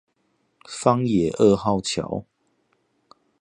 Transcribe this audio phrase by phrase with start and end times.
[0.67, 2.25] 枋野二號橋